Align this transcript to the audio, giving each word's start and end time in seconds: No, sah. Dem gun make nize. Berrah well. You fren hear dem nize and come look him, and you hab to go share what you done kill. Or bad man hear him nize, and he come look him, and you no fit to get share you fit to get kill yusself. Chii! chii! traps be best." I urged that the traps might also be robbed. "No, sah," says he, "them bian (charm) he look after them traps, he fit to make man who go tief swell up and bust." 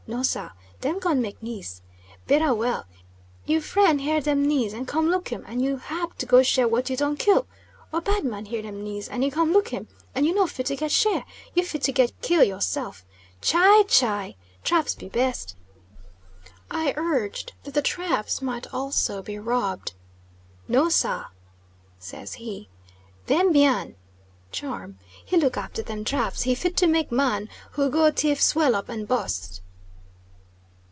No, 0.07 0.23
sah. 0.23 0.49
Dem 0.81 0.99
gun 0.99 1.21
make 1.21 1.41
nize. 1.41 1.81
Berrah 2.27 2.53
well. 2.53 2.85
You 3.45 3.61
fren 3.61 3.99
hear 3.99 4.19
dem 4.19 4.45
nize 4.45 4.73
and 4.73 4.85
come 4.85 5.07
look 5.07 5.29
him, 5.29 5.45
and 5.47 5.61
you 5.61 5.77
hab 5.77 6.17
to 6.17 6.25
go 6.25 6.43
share 6.43 6.67
what 6.67 6.89
you 6.89 6.97
done 6.97 7.15
kill. 7.15 7.47
Or 7.93 8.01
bad 8.01 8.25
man 8.25 8.45
hear 8.45 8.61
him 8.61 8.83
nize, 8.83 9.07
and 9.07 9.23
he 9.23 9.29
come 9.31 9.53
look 9.53 9.69
him, 9.69 9.87
and 10.13 10.25
you 10.25 10.35
no 10.35 10.47
fit 10.47 10.65
to 10.65 10.75
get 10.75 10.91
share 10.91 11.23
you 11.53 11.63
fit 11.63 11.83
to 11.83 11.93
get 11.93 12.19
kill 12.21 12.43
yusself. 12.43 13.05
Chii! 13.41 13.85
chii! 13.85 14.35
traps 14.65 14.95
be 14.95 15.07
best." 15.07 15.55
I 16.69 16.93
urged 16.97 17.53
that 17.63 17.73
the 17.73 17.81
traps 17.81 18.41
might 18.41 18.67
also 18.73 19.21
be 19.21 19.39
robbed. 19.39 19.93
"No, 20.67 20.89
sah," 20.89 21.27
says 21.99 22.33
he, 22.33 22.67
"them 23.27 23.53
bian 23.53 23.95
(charm) 24.51 24.99
he 25.23 25.37
look 25.37 25.55
after 25.55 25.81
them 25.81 26.03
traps, 26.03 26.41
he 26.41 26.53
fit 26.53 26.75
to 26.77 26.87
make 26.87 27.13
man 27.13 27.47
who 27.73 27.89
go 27.89 28.11
tief 28.11 28.41
swell 28.41 28.75
up 28.75 28.89
and 28.89 29.07
bust." 29.07 29.61